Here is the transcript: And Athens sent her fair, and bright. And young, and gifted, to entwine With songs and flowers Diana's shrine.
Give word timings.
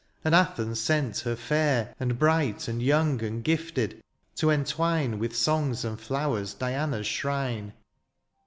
And 0.25 0.33
Athens 0.33 0.81
sent 0.81 1.19
her 1.19 1.35
fair, 1.35 1.93
and 1.99 2.17
bright. 2.17 2.67
And 2.67 2.81
young, 2.81 3.21
and 3.23 3.43
gifted, 3.43 4.01
to 4.37 4.49
entwine 4.49 5.19
With 5.19 5.35
songs 5.35 5.85
and 5.85 6.01
flowers 6.01 6.55
Diana's 6.55 7.05
shrine. 7.05 7.73